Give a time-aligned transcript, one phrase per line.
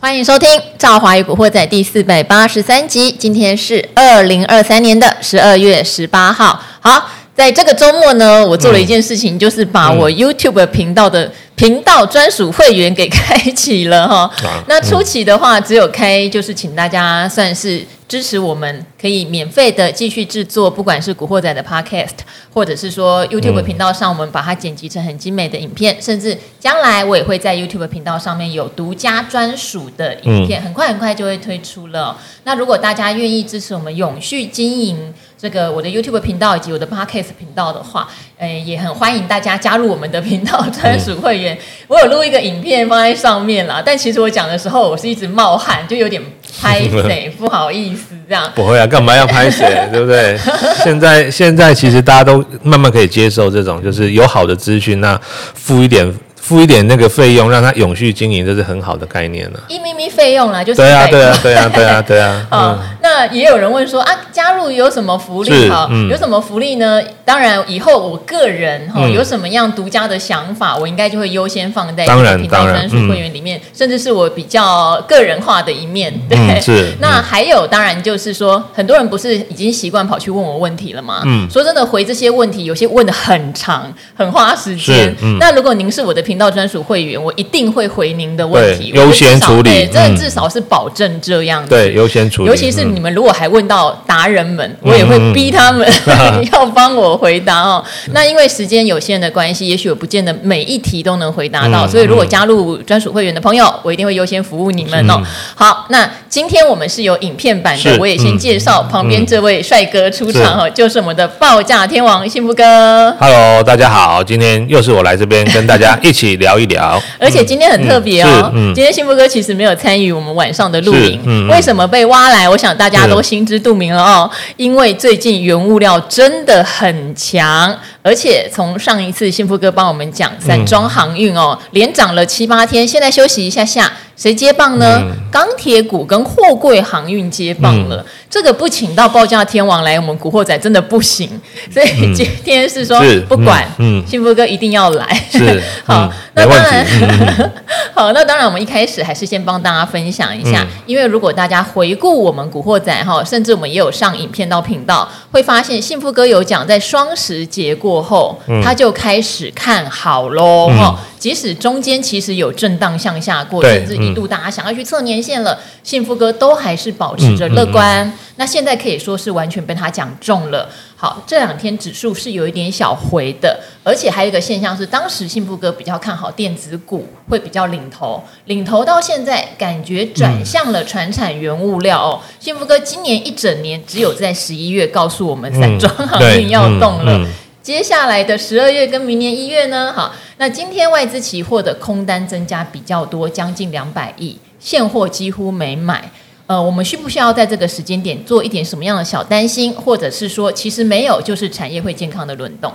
[0.00, 0.48] 欢迎收听
[0.78, 3.10] 《赵华与古惑仔》第四百八十三集。
[3.10, 6.62] 今天是二零二三年的十二月十八号。
[6.78, 14.28] 好，在这个周末呢，我做了一件事情，嗯、就是把我 YouTube 频道的频道专属会员给开启了哈。
[14.44, 17.86] 啊、那初期的话，只有开，就是请大家算是。
[18.08, 22.16] 支持我们可以免费的继续制作，不管是古惑仔的 Podcast，
[22.54, 32.16] 或者是说 YouTube 频道上，我们把它剪辑成很精美的影片，嗯、甚至将来我也会在 YouTube 频道上面有独家专属的影片，嗯、很快很快就会推出了。
[32.44, 41.54] 那如果大家愿意支持我们永续经营这个我的 YouTube 频道以及我的 Podcast 频道的话，诶，也很欢迎大家加入我们的频道专属会员。
[41.54, 46.20] 嗯、我有录一个影片放在上面啦，但其实我讲的时候，我是一直冒汗，就有点。
[46.60, 50.36] 拍水不好意思，这样不会啊，干嘛要拍水， 对不对？
[50.82, 55.16] 现在现在其实大家都慢慢可以接受这种，就是有好的资讯，那
[55.54, 56.12] 付一点。
[56.48, 59.60] 付一点那个费用，让它永续经营，这是很好的概念了。
[59.68, 62.46] 一咪咪费用啦，就是对啊，对啊，对啊，对啊，对啊。
[62.50, 65.68] 嗯，那也有人问说啊，加入有什么福利？
[65.68, 67.02] 哈，有什么福利呢？
[67.26, 76.10] 当然，以后我个人哈有什么样独家的想法，我应该就会优先放在当然，当然，专属会员里面，甚至是我比较个人化的一面。
[76.30, 76.94] 对，是。
[76.98, 81.20] 那还有，当然就是说，很多人不是已经习惯跑去问我问题了吗？
[81.26, 81.46] 嗯。
[81.50, 85.14] 说真的，回这些问题，有些问的很长，很花时间。
[85.20, 85.36] 嗯。
[85.38, 89.88] 那如果您是我的频到专属会员，我一定会回您的问题，优先处理。
[89.92, 91.70] 这、嗯、至少是保证这样子。
[91.70, 92.48] 对，优先处理。
[92.48, 97.84] 尤其是你们如果还问到达人们，嗯、我也会逼他们、嗯、 要帮我回答哦。
[98.06, 105.14] 嗯、那因为时间有限的关系，也许我不见得每一题都能回答到，嗯、所以如果加入专属会员的朋友，我一定会优先服务你们哦。
[105.18, 105.24] 嗯、
[105.56, 113.12] 好，那今天我们是有影片版的，我也先介绍旁边这位帅哥出场哦，是就是我们的报价天王幸福哥。
[113.18, 118.50] Hello，大家好，今天又是我来这边跟大家一起聊一聊，而且今天很特别哦。
[118.54, 122.48] 嗯嗯、今天幸福哥其实没有参与我们晚上的录影，嗯、为什么被挖来？
[122.48, 124.30] 我想大家都心知肚明了哦。
[124.56, 133.92] 因为最近原物料真的很强，而且从上一次幸福哥帮我们讲散装航运哦，嗯、连涨了七八天，现在休息一下下。
[134.18, 135.00] 谁接棒呢？
[135.30, 138.04] 钢铁股跟货柜航运接棒了。
[138.28, 141.40] 这个不请到报价天王来，我们古惑仔真的不行。
[141.70, 145.06] 所以今天是说不管，嗯幸福哥一定要来。
[145.30, 146.84] 是 好，那当然
[147.94, 160.98] 好，那当然我们一开始还是先帮大家分享一下，因为如果大家回顾我们古惑仔哈，甚至我们也有上影片到频道，会发现幸福哥有讲，在双十节过后，他就开始看好喽哈。
[161.18, 168.10] 即使中间其实有震荡向下过，甚至一度大家想要去测年限了，幸福哥都还是保持着乐观。
[168.36, 170.68] 那现在可以说是完全被他讲中了。
[170.94, 182.20] 好，这两天指数是有一点小回的，而且还有一个现象是，当时幸福哥比较看好电子股会比较领头，领头到现在感觉转向了传产原物料哦。
[182.20, 187.16] 嗯、幸福哥今年一整年只有在十一月告诉我们散装航运要动了。
[187.16, 187.28] 嗯嗯嗯
[187.68, 189.92] 接下来的十二月跟明年一月呢？
[189.92, 196.10] 好，那今天外资期货的空单增加比较多，将近两百亿，现货几乎没买。
[196.46, 202.72] 呃，我们需不需要在这个时间点做一点什么样的小担心，或者是说其实没有，就是产业会健康的轮动？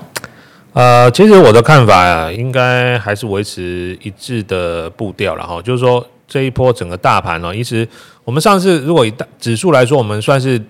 [0.74, 5.60] 呃，其实我的看法啊，应该还是维持一致的步调了哈。
[5.64, 7.88] 就是说这一波整个大盘呢，其实
[8.24, 10.62] 我们上次如果以大指数来说，我们算是。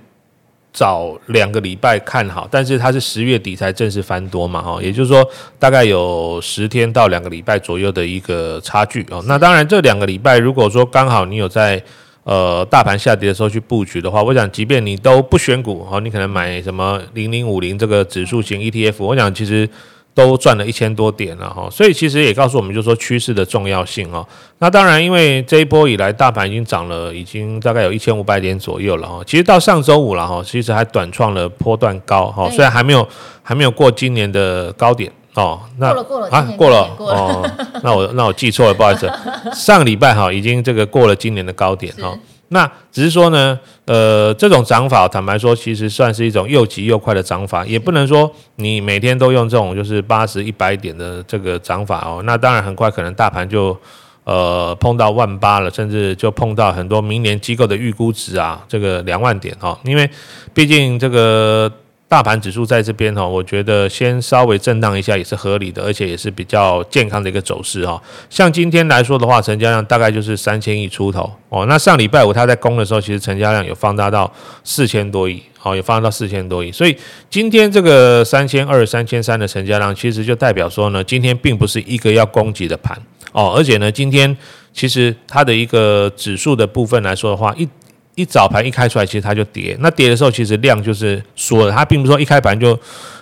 [0.73, 5.25] 早两个礼拜看好，但是它是十月底才正式翻多嘛，哈，也就是说
[5.57, 9.23] 大概有十天到两个礼拜左右的一个差距哦。
[9.27, 11.81] 那当然这两个礼拜，如果说刚好你有在
[12.23, 19.69] 呃大盘下跌的时候去布局的话，我想即便你都不选股哦，你可能买什么零零五零这个指数型 ETF，我想其实。
[20.13, 24.25] 都赚了一千多点了哈，所以其实也告诉我们，就是说趋势的重要性哦。
[24.59, 29.21] 那当然，因为这一波以来，大盘已经涨了，已经大概有一千五百点左右了哈。
[29.25, 33.07] 其实到上周五了哈，其实还短创了波段高哈，虽然还没有
[33.41, 35.59] 还没有过今年的高点哦。
[35.79, 37.51] 那过了过了啊，过了哦。
[37.81, 39.11] 那我那我记错了，不好意思。
[39.55, 42.15] 上个礼拜哈，已经这个过了今年的高点哈。
[42.53, 52.21] 那只是说呢，呃，这种涨法，坦白说，其实算是一种又急又快的涨法，也不能说你每天都用这种就是八十、一百点的这个涨法哦。
[52.25, 53.77] 那当然很快可能大盘就
[54.23, 60.09] 呃碰到万八了，甚至就碰到很多明年机构的预估值啊，这个两万点哦，因为
[60.53, 61.69] 毕竟这个。
[62.13, 67.99] 大盘指数在这边哈，我觉得先稍微震荡一下也是合理的，而且也是比较健康的一个走势哈。
[68.29, 71.65] 像今天来说的话，成交量大概就是三千亿出头哦。
[71.65, 74.31] 那上礼拜五它在攻的时候，其实成交量有放大到
[74.63, 76.71] 四千多亿，哦，有放大到四千多亿。
[76.71, 76.95] 所以
[77.31, 82.95] 今天这个三千二、三千三的成交量，其实就代表说呢，今天并不是一个要攻击的盘
[83.31, 84.37] 哦，而且呢，今天
[84.71, 87.67] 其实它的一个指数的部分来说的话，一
[88.15, 89.75] 一早盘一开出来，其实它就跌。
[89.79, 92.79] 那跌的时候，其实量就是缩了，它并不是说一开盘就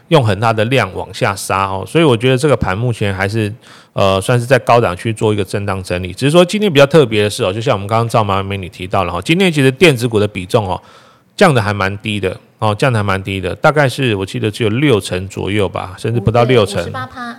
[0.10, 1.86] 用很大的量往下杀哦。
[1.88, 3.54] 所以我觉得这个盘目前还是
[3.94, 6.14] 呃算是在高档区做一个震荡整理。
[6.14, 10.82] 只是说今天比较特别的是哦，就像我们刚刚赵妈美女提到了哈，今天其实电子股的比重哦
[11.38, 16.84] 降的还蛮低的哦，降的还蛮低的，大概是我记得只有六成左右吧，甚至不到六成。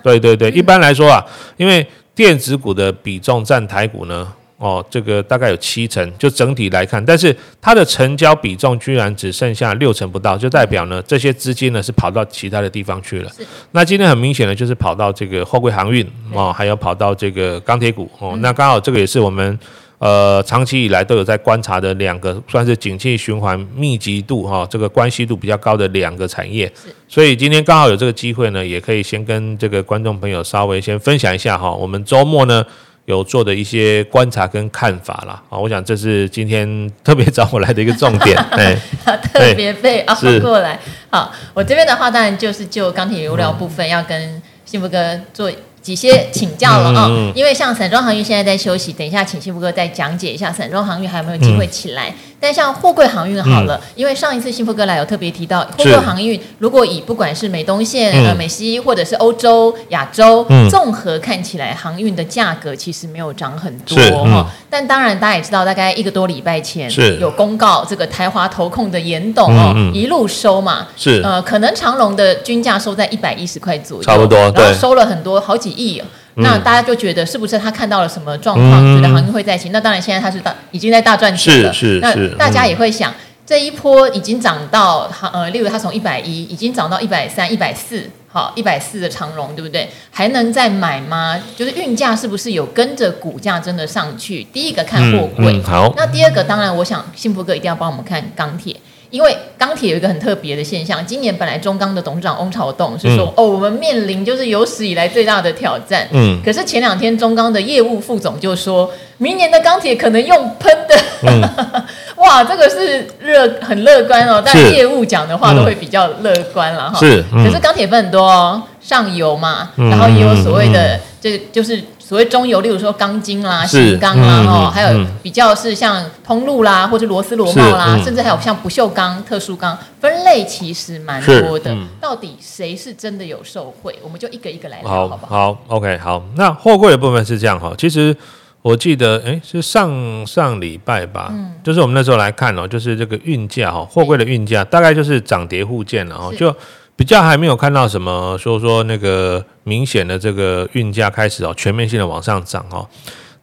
[0.02, 1.22] 对对对，一般来说啊，
[1.58, 4.32] 因为电子股的比重占台股呢。
[4.62, 13.30] 哦，这个大概有七成，就整体来看，但是它的成交比重居然只剩下六成不到，就代表呢这些资金呢是跑到其他的地方去了。
[13.36, 13.44] 是。
[13.72, 18.36] 那今天很明显的就是跑到这个货柜航运哦，还有跑到这个钢铁股哦。
[18.38, 19.58] 那刚好这个也是我们
[19.98, 26.66] 呃长期以来都有在观察的两个，算是景气循环密集度哈、哦，这个关系度比较高的两个产业。
[26.76, 26.94] 是。
[27.08, 32.64] 所以今天刚好有这个机会呢，也可以先跟这个观众朋友稍微先分享一下哈、哦，我们周末呢。
[33.06, 40.78] 有做的一些观察跟看法啦，啊，我想这是今天特别找我来的一个重点， 哎，特别被熬过来。
[41.10, 45.50] 好，我这边的话当然就是就钢铁原物料部分要跟幸福哥做
[45.80, 52.08] 几些请教了啊，因为像散装航运现在在休息，等一下请幸福哥再讲解一下散装航运还有没有机会起来。
[52.08, 64.26] 嗯但像货柜航运好了，嗯、因为上一次幸福哥来有特别提到，货柜航运如果以不管是美东线、嗯、呃美西或者是欧洲、亚洲，综、嗯、合看起来航运的价格其实没有涨很多哈。
[64.26, 67.16] 嗯、但当然大家也知道，大概一个多礼拜前是。
[67.20, 71.22] 有公告，这个台华投控的严董一路收嘛，是。
[71.22, 76.02] 呃可能长隆的均价收在一百一十块左右，差不多，然后收了很多好几亿。
[76.36, 79.68] 那大家就觉得是不是他看到了什么状况，嗯、觉得行情会再起？
[79.68, 81.72] 那当然，现在他是大已经在大赚钱了。
[81.72, 82.34] 是是是。
[82.38, 83.14] 那大家也会想，嗯、
[83.44, 89.88] 这一波已经涨到呃，例如他从一百一已经涨到一百三、一百四，好，一百四的长荣，对不对？
[90.10, 91.38] 还能再买吗？
[91.54, 94.42] 就是运价是不是有跟着股价真的上去？
[94.44, 95.92] 第一个看货柜、好。
[95.96, 98.74] 那第二个，当然，我想幸福哥一定要帮我们看钢铁。
[99.12, 106.08] 因为钢铁有一个很特别的现象，今年本来中钢的董事长翁朝栋是说，嗯、哦，我们面临就是有史以来最大的挑战。
[106.12, 110.96] 嗯，可是前两天中钢的业务副总就说，明年的钢铁可能用喷的。
[111.24, 111.42] 嗯、
[112.16, 116.98] 哇，这个是热很乐观哦，但业务讲的话都会比较乐观了哈。
[116.98, 121.84] 是，嗯、可是钢铁分很多哦，上游嘛，然后也有所谓的，这个就是。
[122.04, 131.74] 所谓中游，例如说钢筋啦、锌钢啦，哦，还有比较是像通路啦，或者螺丝螺帽啦，甚至还有像不锈钢、特殊钢，分类其实蛮多的。
[132.00, 133.96] 到底谁是真的有受惠？
[134.02, 135.54] 我们就一个一个来聊，好不好？
[135.54, 136.22] 好，OK，好。
[136.34, 138.14] 那货柜的部分是这样哈，其实
[138.60, 141.32] 我记得，哎，是上上礼拜吧，
[141.64, 146.54] 就是我们那时候来看哦，就是这个运价哈，货柜的运价大概就是涨跌互见了哦，就。
[146.94, 152.86] 比较还没有看到什么说说那个明显的这个运价开始哦全面性的往上涨哦。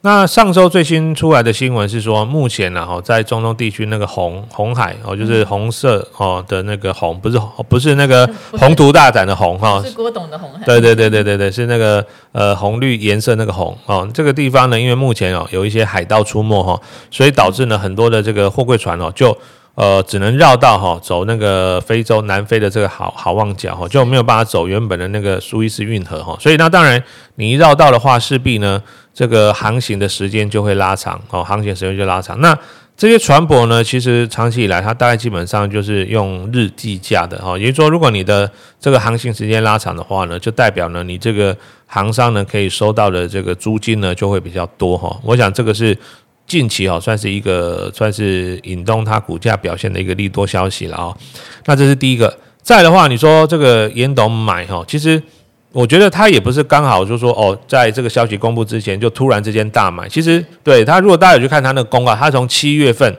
[0.01, 7.37] 那上周最新出来的新闻是说，目前呢哈在中东地区那个红红海哦，就是红色哦的那个红，不是
[7.67, 8.25] 不是那个
[8.57, 10.63] 宏图大展的红哈，是郭董的红海。
[10.63, 14.09] 对对对对对对，是那个呃红绿颜色那个红哦。
[14.13, 16.79] 这个地方呢，因为目前哦有一些海盗出没哈，
[17.11, 19.37] 所以导致呢很多的这个货柜船哦就。
[19.79, 27.01] 呃，只能绕道哈，走那个非洲南非的这个好好望角哈，就没有办法走原本的那个苏伊士运河哈，所以那当然
[27.35, 32.41] 你一绕道的话，势必呢这个航行的时间就会拉长哦，航行时间就拉长。
[32.41, 32.53] 那
[32.97, 38.51] 这些船舶呢，其实长期以来它大概基本上就是用日计价的哈，也就是说，如果你的
[38.81, 41.55] 这个航行时间拉长的话呢，就代表呢你这个
[41.87, 45.17] 航商呢可以收到的这个租金呢就会比较多哈。
[45.23, 45.97] 我想这个是。
[46.49, 51.15] 近期哦，算是一个算是引动它股价表现的一个利多消息了哦。
[51.65, 52.37] 那这是第一个。
[52.61, 55.21] 再的话，你说这个严董买哈，其实
[55.71, 60.09] 我觉得他也不是刚好就说哦，在这个消息公布之前就突然之间大买。
[60.09, 63.15] 其实对他，如果大家有去看他那个公告，他从七月份，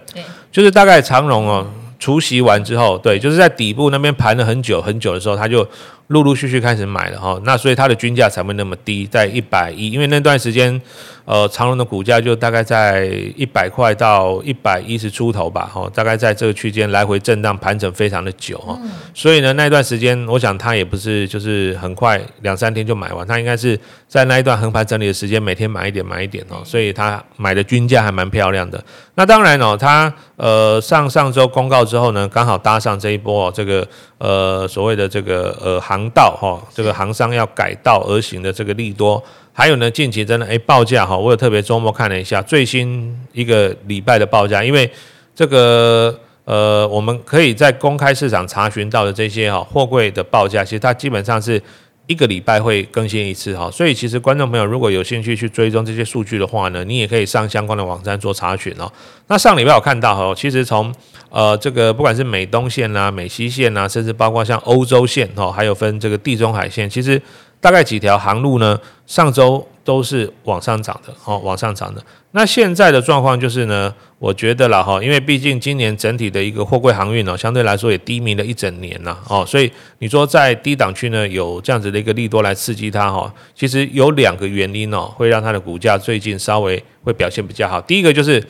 [0.53, 1.67] 就是大概长荣哦
[1.99, 5.67] 除夕完之后，对，就是在底部那边盘了很久很久的时候，他就。
[6.11, 10.81] 陆陆续续开始买了哈，那所以它的均价才会那么低，在一百一，因为那段时间，
[11.25, 18.77] 呃，长隆的股价就大概在一百块到一百一十出头吧，哈，大概在这个区间来回震荡盘整非常的久哈，
[19.15, 28.83] 所以呢，那段时间我想他也不是就是很快两三天就买完，他应该是在那一段横盘整理的时间，每天买一点买一点哦，所以他买的均价还蛮漂亮的。
[29.15, 33.87] 那当然哦，他呃上上周公告之后呢，刚好搭上这一波这个
[34.19, 36.00] 呃所谓的这个呃行。
[36.01, 44.91] 航道哈，这个航商要改道而行的这个利多，还有呢，近期真的哎报价哈，我有特别周末看了一下最新一个礼拜的报价，因为
[45.35, 51.61] 这个呃，我们可以在公开市场查询到的这些哈货柜的报价，其实它基本上是
[52.11, 58.93] 一个礼拜会更新一次哈，所以其实观众朋友如果有兴趣去追踪这些数据的话呢，你也可以上相关的网站做查询哦。
[59.29, 60.93] 那上礼拜我看到哈，其实从
[61.29, 67.23] 呃这个不管是美东线啊、美西线啊，甚至包括像欧洲线哈，还有分这个地中海线，其实
[67.61, 68.77] 大概几条航路呢，
[69.07, 69.65] 上周。
[69.83, 72.05] 都是往上涨的，哦，往上涨的。
[72.33, 79.69] 那现在的状况就是呢，我觉得了哈，因为毕竟今年整体的一个货柜航运呢，相对来说也低迷了一整年呐，哦，所以
[79.99, 87.81] 你说在低档区呢有这样子的一个利多来刺激它哈，其实有两个原因哦，会让它的股价最近稍微会表现比较好。
[87.81, 88.41] 第一个就是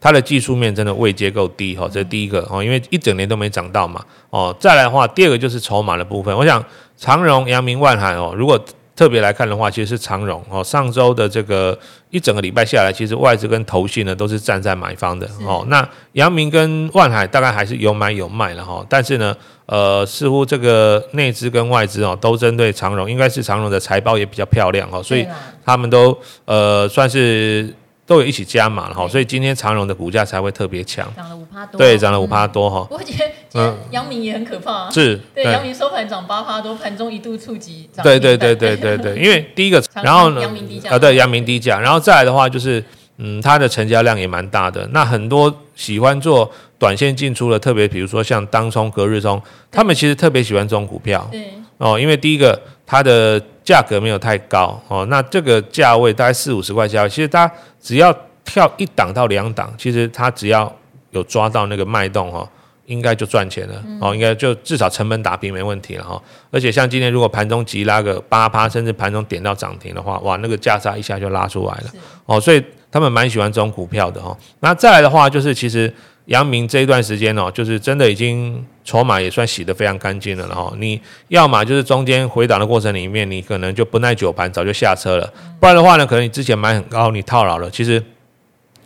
[0.00, 6.36] 它的技术面真的位阶够低哈，这是第一个哦，因为一整年都没涨到嘛，哦，再来的话，第二个就是筹码的部分。
[6.36, 6.64] 我想
[6.96, 8.60] 长荣、阳明、万海哦，如果
[9.00, 10.62] 特别来看的话，其实是长荣哦。
[10.62, 11.78] 上周的这个
[12.10, 15.64] 一整个礼拜下来，其实外资跟投信呢都是站在买方的哦。
[15.68, 18.84] 那阳明跟万海大概还是有买有卖了哈。
[18.90, 25.26] 但是呢，呃，似乎这个内资跟外资哦都针对长荣，应该是长荣的财报也比较漂亮哦，所以
[25.64, 26.14] 他们都
[26.44, 27.74] 呃算是。
[28.10, 32.84] 都有一起加码了哈，所以今天长荣的股价才会特别强，涨了五趴多，对，涨了五趴多哈。
[32.90, 38.02] 我觉得今天阳明也很可怕，啊，是对阳明收盘涨八趴多，盘中一度触及涨。
[38.02, 40.42] 对对对对对对，因为第一个， 然后呢，
[40.88, 42.82] 啊对，阳明低价，然后再来的话就是，
[43.18, 46.50] 嗯，它的成交量也蛮大的，那很多喜欢做
[46.80, 49.40] 短线进出的，特别比如说像当冲、隔日冲，
[49.70, 51.52] 他们其实特别喜欢这种股票，对。
[51.78, 53.40] 哦，因为第一个它的。
[53.70, 57.48] 价格没有太高哦，那这个价位大概四五十块价位，其实它
[57.80, 58.12] 只要
[58.44, 60.74] 跳一档到两档，其实它只要
[61.12, 62.48] 有抓到那个脉动哦，
[62.86, 66.20] 应该就赚钱了哦，应该就至少成本打平没问题了哈。
[66.50, 71.90] 而且像今天如果盘中急拉个八趴，甚至盘中点到涨停的话，哇，那个价差一下就拉出来了
[72.26, 72.60] 哦，所以
[72.90, 74.36] 他们蛮喜欢这种股票的哈。
[74.58, 75.94] 那再来的话就是其实。
[76.30, 88.02] 阳明这一段时间哦，就是真的已经筹码也算洗得非常干净了，然后你要么就是中间回档的过程里面，你可能就不耐久盘，早就下车了，不然的话呢，可能你之前买很高，你套牢了，其实。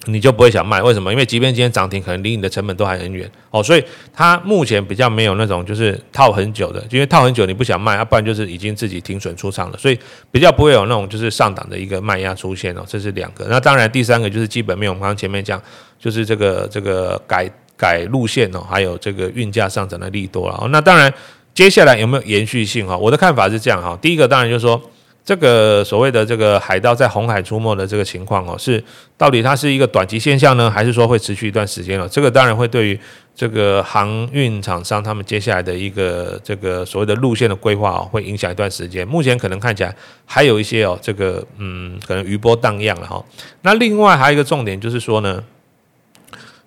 [0.07, 1.11] 你就不会想卖，为什么？
[1.13, 9.99] 因为即便今天涨停，可能离你的成本都还很远哦，所以它目前比较没有那种就是套很久的，因为套很久你不想卖，要不然就是已经自己停损出场了，所以
[10.31, 12.85] 比较不会有那种就是上档的一个卖压出现哦。
[12.87, 15.61] 这是两个，那当然第三个就是基本面，我们刚刚前面讲
[15.99, 20.69] 就是这个这个改改路线哦，还有这个运价上涨的利多了。
[20.71, 21.13] 那当然
[21.55, 22.97] 接下来有没有延续性哈？
[22.97, 24.81] 我的看法是这样哈，第一个当然就是说。
[25.25, 28.83] 这个所谓的这个海盗在红海出没的这个情况哦，是
[29.17, 32.07] 到底它是一个短期现象呢，还是说会持续一段时间了？
[32.07, 33.01] 这个当然会对于
[33.35, 39.09] 这个航运厂商他们接下来的一个这个所谓的路线的规划哦，会影响一段时间。
[39.09, 43.25] 目前可能看起来还有一些哦，这个嗯，可能余波荡漾了哈。
[43.63, 45.43] 那另外还有一个重点就是说呢，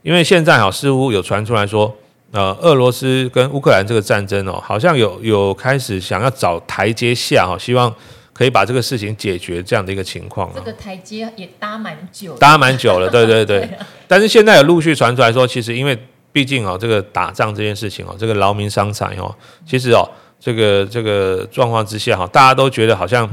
[0.02, 1.96] 因为现在哈似乎有传出来说，
[2.32, 7.94] 呃，俄罗斯跟乌克兰这个战争哦，好像有有开始想要找台阶下哈，希望。
[8.38, 13.62] 可以把这个事情解决这样的一个情况啊，这个台阶也搭蛮久，搭蛮久了，对对对。
[13.66, 15.98] 对啊，但是现在有陆续传出来说，其实因为
[16.32, 19.34] 毕竟哦，这个打仗这件事情哦，这个劳民伤财哦，
[19.66, 20.08] 其实哦，
[20.40, 23.28] 这个这个状况之下哈，大家都觉得好像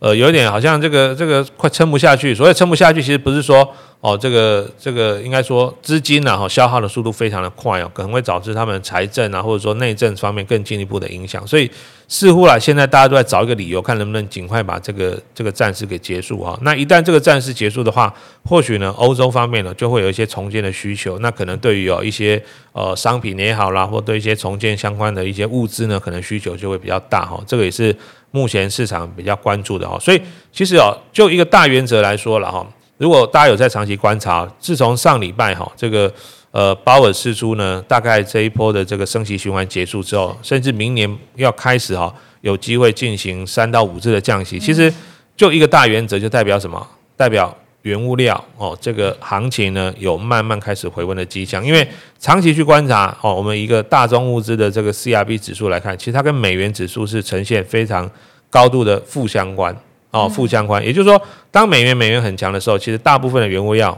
[0.00, 2.34] 呃有一点好像这个这个快撑不下去。
[2.34, 3.72] 所谓撑不下去，其实不是说。
[4.02, 11.46] 哦，这个这个应该说资金呢，哈，消耗的速度非常的快哦，可能会导致他们财政啊，或者说内政方面更进一步的影响。
[11.46, 11.70] 所以
[12.08, 16.58] 似乎啊，现在大家都在找一个理由，看能不能尽快把这个这个战事给结束哈。
[16.62, 18.10] 那一旦这个战事结束的话，
[18.48, 21.18] 或许呢，欧洲方面呢就会有一些重建的需求。
[21.18, 22.42] 那可能对于有一些
[22.72, 27.38] 呃商品也好啦，或对一些重建相关的一些物资呢，可能需求就会比较大哈。
[27.46, 27.94] 这个也是
[28.30, 29.98] 目前市场比较关注的哈。
[29.98, 30.20] 所以
[30.52, 32.66] 其实哦，就一个大原则来说了哈。
[32.98, 36.12] 如果大家有在长期观察，自从上礼拜哈这个
[36.50, 44.92] 呃鲍尔释出呢，大概这一波的这个升息循环结束之后，甚至明年要开始哈有机会进行三到五次的降息，其实
[45.36, 46.86] 就一个大原则，就代表什么？
[47.16, 51.64] 代表原物料哦这个行情呢有慢慢开始回温的迹象。
[51.64, 51.86] 因为
[52.18, 58.10] 长期去观察哦，我们一个大宗物资的这个 CRB 指数来看，其实它跟美元指数是呈现非常
[58.48, 59.74] 高度的负相关。
[60.12, 61.22] 哦，负相关，也就是说，
[61.52, 63.96] 当美元美元很强的时候，其实大部分的原物料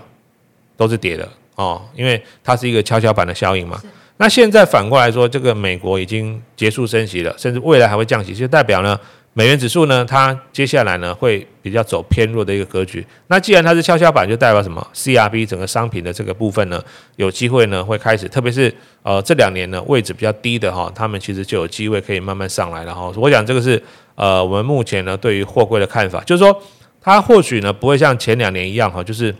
[0.76, 3.80] 都是跌的哦，因为它是一个跷跷板的效应嘛。
[4.18, 9.00] 那现在反过来说，这个美国已经结束升息了，甚至未来还会降息，就代表呢，
[9.34, 13.06] 美元指数呢，它接下来呢会比较走偏弱的一个格局。
[13.28, 16.82] 那既然它是跷跷板，就代表什么？CRB 整个商品的这个部分呢，
[17.16, 23.12] 有机会呢会开始，特别是呃这两年呢位置比较低的哈，他们其实就有机会可以慢慢上来了哈。
[23.16, 23.82] 我想这个是。
[24.14, 26.62] 呃，我们目前呢，对于货柜的看法，就是说，
[27.00, 29.34] 它或许呢不会像前两年一样哈，就是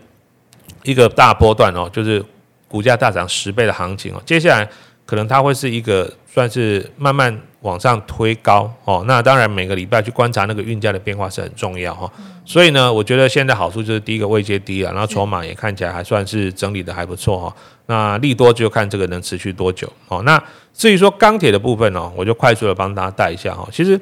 [0.81, 2.21] 一个大波段哦，就是
[2.67, 4.21] 股价大涨十倍的行情哦。
[4.25, 4.67] 接下来
[5.05, 9.03] 可能它会是一个算是慢慢往上推高哦。
[9.07, 12.09] 那当然每个礼拜去观察那个运价的变化是很重要哈。
[12.45, 17.55] 所以呢，我觉得现在好处就是第一个位阶低了，然后筹码也看起来还算是整理的还不错哈。
[17.87, 20.21] 那利多就看这个能持续多久哦。
[20.23, 20.41] 那
[20.73, 23.67] 至于说钢铁的部分哦，我就快速的帮大家带一下哈。
[23.71, 23.99] 其实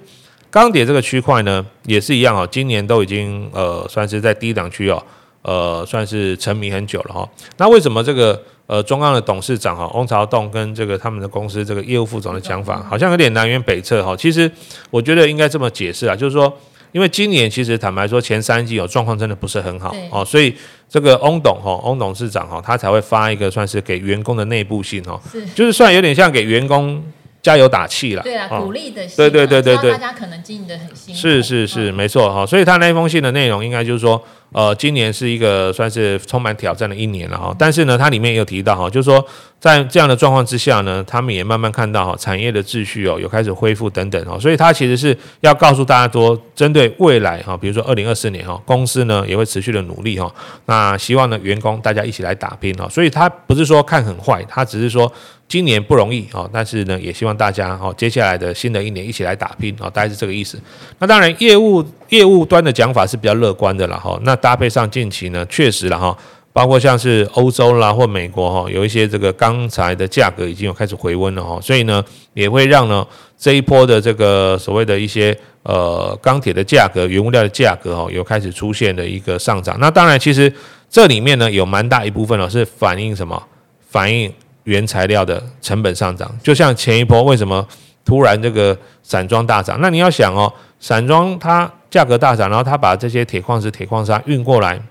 [0.49, 5.01] 钢铁这个区块呢也是一样哦，今年都已经呃算是在低档区哦。
[5.43, 7.27] 呃，算是沉迷很久了哈。
[7.57, 8.39] 那为什么这个
[8.71, 14.15] 呃中钢的董事长哈翁朝栋跟这个他们的公司这个业务副总的讲法好像有点南辕北辙哈？
[14.15, 14.49] 其实
[14.89, 16.57] 我觉得应该这么解释啊，就是说，
[16.93, 20.55] 因为今年其实坦白说前三季有状况真的不是很好哦，所以
[20.87, 25.19] 这个翁董哈翁董事长哈他才会发一个算是给员工的内部信哈，
[25.53, 27.03] 就是算有点像给员工。
[27.43, 39.25] 加油打气了，对啊，鼓励的信，对对对对对，大家可能经营的很辛苦，是是是，没错哈，所以他那封信的内容应该就是说，呃，今年是一个算是充满挑战的一年了哈，但是呢，它里面也有提到哈，就是说
[39.59, 50.29] 在这样的状况之下呢，他们也慢慢看到哈，产业的秩序哦有开始恢复等等哈，所以他其实是要告诉大家说，针对未来哈，比如说二零二四年哈，公司呢也会持续的努力哈，
[50.65, 55.11] 那希望呢员工大家一起来打拼哈，所以他不是说看很坏，他只是说。
[55.47, 60.57] 今年不容易哦，但是呢，也希望大家哦，接下来的新的一年一起来打拼哦，大概是这个意思。
[60.97, 64.17] 那当然，业务业务端的讲法是比较乐观的了哈。
[64.23, 66.17] 那搭配上近期呢，确实了哈，
[66.51, 73.05] 包括像是欧洲啦或美国哈，有一些这个钢材的价格已经有开始回温了哈，所以呢，也会让呢
[73.37, 79.77] 这一波的这个所谓的一些呃钢铁的价格、原物料的价格哦，有开始出现的一个上涨。
[79.79, 80.51] 那当然，其实
[80.89, 83.41] 这里面呢有蛮大一部分呢是反映什么？
[83.89, 84.31] 反映
[84.63, 87.67] 原材料的成本上涨，就像前一波为什么
[88.05, 89.77] 突然这个散装大涨？
[89.81, 94.81] 那你要想哦，散装它价格大涨，然后他把这些铁矿石、铁矿砂运过来，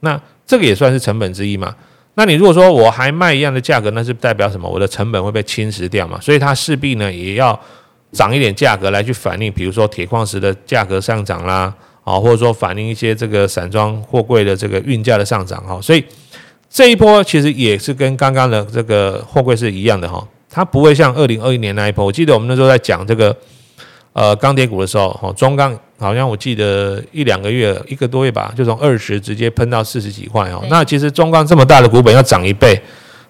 [0.00, 1.72] 那这个也算是成本之一嘛？
[2.14, 4.68] 那你如果说我还卖一样的价格，那是代表什么？
[4.68, 6.18] 我的成本会被侵蚀掉嘛？
[6.20, 7.56] 所以它势必呢也要
[8.10, 11.72] 涨一点价格来去反映，比如说铁矿石的价格上涨啦，
[12.02, 16.04] 啊，或者说反映一些这个散装货柜的这个运价的上涨哈，所以。
[16.68, 22.04] 这一波其实也是跟刚刚的这个货柜是一样的哈，它不会像二零二一年那一波。
[22.04, 23.34] 我记得我们那时候在讲这个
[24.16, 30.64] 呃钢铁股的时候，哈中钢好像我记得一两个月一个多月吧，就从二十直接喷到四十几块哦。
[30.70, 32.80] 那其实中钢这么大的股本要涨一倍，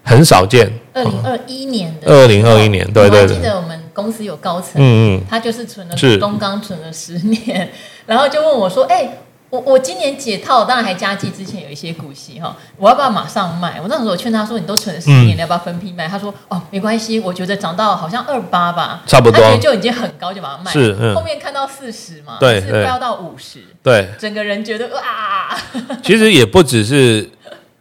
[0.05, 0.71] 很少见。
[0.95, 3.37] 二零二一年的二零二一年，对对对。
[3.37, 7.69] 我记得我们公司有高层，嗯嗯，他就是存了中钢存了十年，
[8.07, 9.11] 然后就问我说，哎。
[9.49, 13.81] 我我今年解套，当然还加计之前有一些股息哈，我要不要马上卖？
[13.81, 16.09] 我那时候我劝他说，你都存了十年，你要不要分批卖？
[16.09, 20.73] 他说哦，没关系，我觉得涨到好像二八吧，差不多，他觉得就已经很高，就把它卖。
[20.73, 25.57] 是，嗯，后面看到四十嘛，对，是快要到五十，对，整个人觉得哇。
[26.03, 27.31] 其实也不只是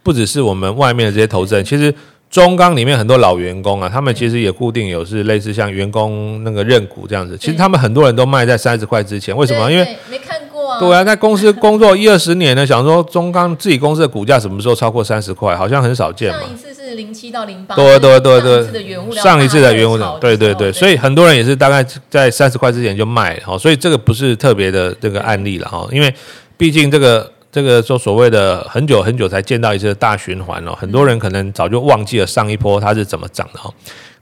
[0.04, 1.92] 不只是我们外面的这些投资人，其实
[2.30, 9.68] 中钢里面很多老员工啊，他们其实也固定有是类似像员工那个认股这样子，其实他们很多人都卖在三十块之前，为什么？
[9.70, 10.36] 因为没看。
[10.80, 16.40] 对啊，在公司工作一二十年呢，想说中钢自己公司的股价什么时候超过三十块，好像很少见嘛。
[16.40, 26.12] 上一次是零七到零八，对对对对，上一次的原物料，对对对，所以很多人也是大概在三十块之前就卖，好，所以这个不是特别的这个案例了哈，因为
[26.56, 33.72] 毕竟这个这个说所谓的很久很久才见到一次大循环哦，很多人可能早就忘记了上一波它是怎么涨的哈。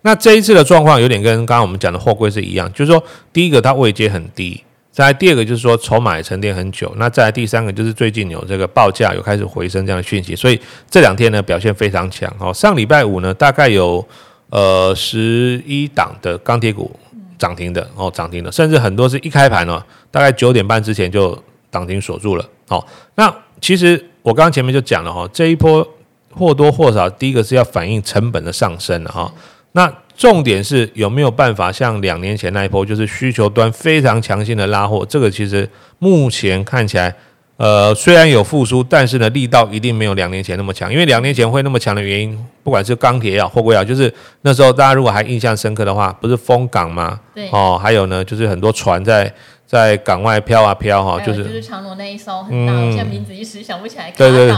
[0.02, 3.02] 那这一次的状况有点跟刚刚我们讲的货柜是一样，就是说
[3.32, 4.62] 第一个它位阶很低。
[4.94, 12.54] 再来第二个就是说筹码沉淀很久，那再来第三个就是最近有这个报价有开始回升这样的讯息，所以这两天呢表现非常强哦。
[12.54, 14.06] 上礼拜五呢大概有
[14.50, 16.94] 呃十一档的钢铁股
[17.36, 21.36] 涨停的哦，涨停的，甚至很多是一开盘哦，大概九点半之前就
[21.72, 22.86] 涨停锁住了哦。
[23.16, 25.84] 那其实我刚刚前面就讲了哈，这一波
[26.30, 29.34] 或多或少第一个是要反映成本的上升了哈，
[29.72, 29.92] 那。
[30.16, 35.04] 重点是有没有办法像两年前那一波，就是需求端非常强劲的拉货？
[35.08, 37.12] 这个其实目前看起来，
[37.56, 40.92] 呃，虽然有复苏，但是呢，力道一定没有两年前那么强。
[40.92, 47.18] 因为两年前会那么强的原因，不管是钢铁也好，货柜也好，就是那时候大家如果还印象深刻的话，不是封港吗？
[47.34, 47.48] 对。
[47.50, 49.32] 哦，还有呢，就是很多船在
[49.66, 54.12] 在港外飘啊飘哈，就是就是长荣那一艘很大，嗯、现在名字一时想不起来。
[54.16, 54.48] 对对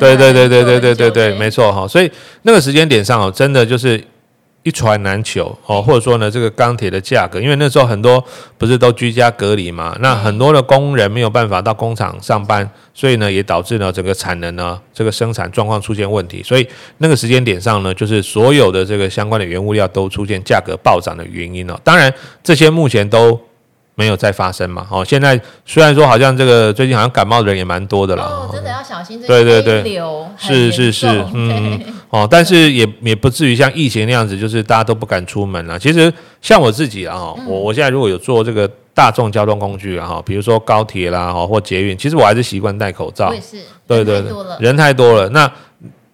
[0.00, 1.86] 对，对对对对对对对对，对没错哈。
[1.86, 2.10] 所以
[2.42, 4.02] 那个时间点上哦，真的就是。
[4.64, 8.24] 一船难求哦，或者说呢，这个钢铁的价格，因为那时候很多
[8.56, 16.66] 不是都居家隔离嘛，那很多的工人没有办法到工厂上班，所以呢，也导致呢整个产能呢这个生产状况出现问题，所以
[16.98, 21.80] 那个时间点上呢，就是所有的这个相关的原物料都出现价格暴涨的原因了。
[21.82, 22.12] 当然，
[22.44, 23.40] 这些目前都
[23.94, 24.86] 没有再发生嘛。
[24.90, 28.24] 哦，现在虽然说好像这个最近好像感冒的人也蛮多的了。
[28.24, 30.00] 哦，真的要小心这对对对，
[30.38, 35.78] 是是是，嗯 哦，但是也也不至于像疫情那样子，就是大家都不敢出门了。
[35.78, 43.28] 其实像我自己啊，我、嗯、我现在如果有坐这个大众交通工具啊，哈，比如说高铁啦，哈或捷运，其实我还是习惯戴口罩。
[43.28, 45.50] 我也是，对对对，人太多了，那。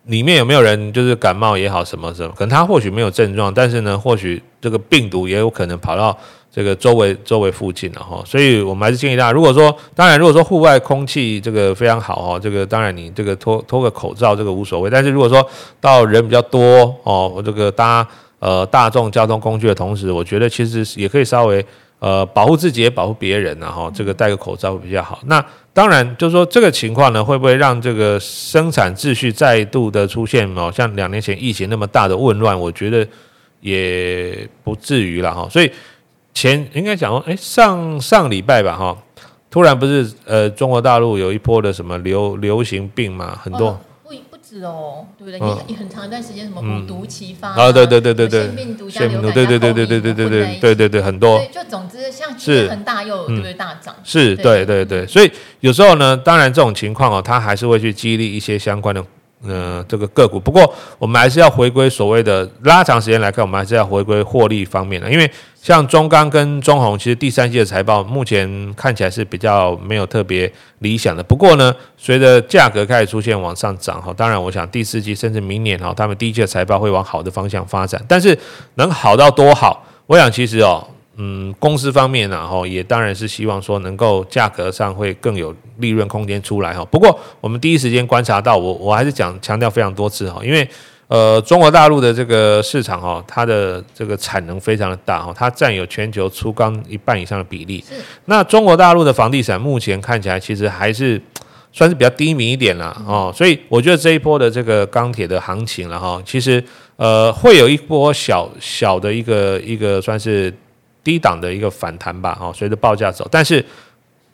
[0.04, 6.16] 里面有没有人就是感冒也好什么什么，可能他或许没有症状，但是呢，或许这个病毒也有可能跑到
[6.50, 8.22] 这个周围周围附近了哈。
[8.26, 14.90] 所以我们还是建议大家，如果说当然如果说户外空气这个非常好哈，这个当然你这个脱脱个口罩这个无所谓。
[14.90, 15.46] 但是如果说
[15.80, 18.06] 到人比较多哦，这个搭
[18.38, 21.64] 呃大众交通工具的同时，我觉得其实也可以稍微
[21.98, 25.20] 呃保护自己也保护别人然后这个戴个口罩会比较好。
[25.26, 25.44] 那。
[25.74, 32.58] 当然，就是说这个情况呢，会不会让这个生产秩序再度的出现哦，像两年前疫情那么大的混乱？
[32.58, 33.06] 我觉得
[33.60, 35.48] 也不至于了哈。
[35.48, 35.70] 所以
[36.40, 38.96] 前应该讲说，哎，上上礼拜吧哈，
[39.50, 43.78] 突然不是呃，中国大陆有一波的什么流流行病嘛，很多。
[44.50, 45.38] 是哦，对不对？
[45.38, 47.70] 你你很长一段时间，什么五毒齐发啊？
[47.70, 51.38] 对对对对对，腺病毒加流感，对对对对对对对对对对对，很多。
[51.52, 53.94] 就总之，像是很大又对不对大涨？
[54.02, 55.06] 是，对对对。
[55.06, 59.04] 所以有时候呢，当然这种情况哦，它还是会去激励一些相关的。
[59.46, 65.08] 呃，这个个股，不过我们还是要回归所谓的拉长时间来看，我们还是要回归获利方面的。
[65.08, 71.22] 因为像中钢跟中红，其实第三季的财报目前看起来是比较没有特别理想的。
[71.22, 78.04] 不过呢，随着价格开始出现往上涨哈，当然我想第四季甚至明年哈，他们第一季的财报会往好的方向发展。
[78.08, 78.36] 但是
[78.74, 79.84] 能好到多好？
[80.06, 80.84] 我想其实哦。
[81.20, 86.84] 嗯，公司方面呢，哈，也当然是希望说能够价格上会更有利润空间出来哈。
[86.84, 90.68] 不过我们第一时间观察到，我我还是讲强调非常多次哈，因为
[91.08, 97.82] 呃，中国大陆的这个市场哈，它的这个产能非常的大哈，它占有全球粗钢一半以上的比例。
[98.26, 101.20] 那中国大陆的房地产目前看起来其实还是
[101.72, 106.62] 算是比较低迷一点了哦，所以我觉得这一波的这个钢铁的行情了哈，其实
[106.94, 110.54] 呃会有一波小小的一个一个算是。
[111.02, 113.64] 低档的一个反弹吧，哦，随着报价走，但是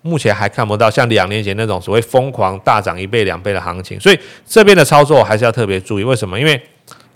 [0.03, 6.05] 目前还看不到像两年前那种所谓疯狂大涨一倍两倍的行情，所以这边的操作还是要特别注意。
[6.05, 6.38] 为什么？
[6.38, 6.61] 因为，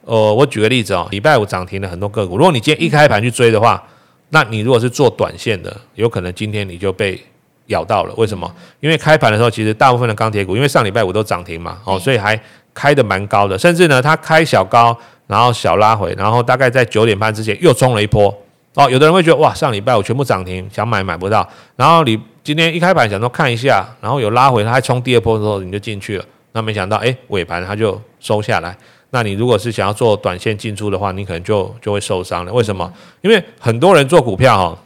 [0.02, 3.82] 呃，我举个例子哦，礼拜五涨停的很多个股，如果你今天一开盘去追的话，
[4.30, 7.22] 那你如果是做短线的，有可能今天你就被
[7.66, 8.14] 咬到了。
[8.16, 8.50] 为什么？
[8.80, 12.40] 因为开盘的时候，其实大部分的钢铁股，因为上礼拜五都涨停嘛，哦，所以还
[12.72, 18.34] 开得蛮高的，甚至呢，它开小高，然后小拉回，然后大概在九点半之前又冲了一波。
[18.78, 21.46] 哦，有的人会觉得哇，上礼拜我全部涨停，想买买不到。
[21.74, 26.24] 然后你今天一开盘想说看一下，然后有拉回，它还冲第二波的时候你就进去了。
[26.52, 28.78] 那没想到，哎，尾盘它就收下来。
[29.10, 32.52] 那你如果是想要做短线进出的话，你可能就就会受伤了。
[32.52, 32.88] 为什么？
[33.20, 34.78] 因为很多人做股票哈，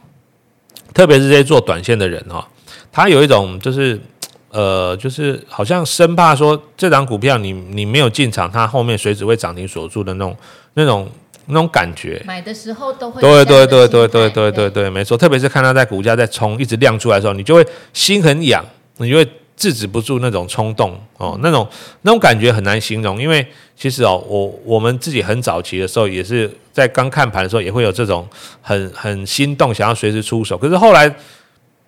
[0.91, 2.47] 特别是这些做短线的人哈，
[2.91, 4.01] 他有一种就是
[4.49, 10.35] 呃，就是好像生怕说这档股票你你没有进场，它后面随时会涨停锁住的那种
[10.73, 11.07] 那种。
[11.47, 15.17] 那种感觉，买的时候都会对对对对对对对对，没错。
[15.17, 18.65] 特别是看它在股价在冲，一直亮出来的时候，你就会心很痒，
[18.97, 21.67] 你就会制止不住那种冲动哦，那种
[22.01, 23.21] 那种感觉很难形容。
[23.21, 28.27] 因为其实哦，我我们自己很早期的时候，也是在刚看盘的时候，也会有这种
[28.61, 30.57] 很很心动，想要随时出手。
[30.57, 31.13] 可是后来。